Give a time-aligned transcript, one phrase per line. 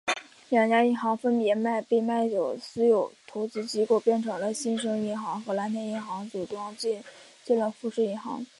[0.49, 6.57] 两家银行分别在被卖给私有投资机构后变成了新生银行和蓝天银行重组
[7.45, 8.43] 进了富士银行。